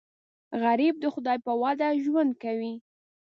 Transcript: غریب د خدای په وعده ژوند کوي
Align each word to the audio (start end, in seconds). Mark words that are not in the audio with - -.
غریب 0.63 0.95
د 0.99 1.05
خدای 1.13 1.37
په 1.45 1.51
وعده 1.61 1.87
ژوند 2.03 2.31
کوي 2.43 2.73